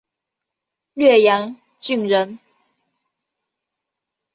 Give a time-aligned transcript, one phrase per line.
[0.95, 2.39] 略阳郡人。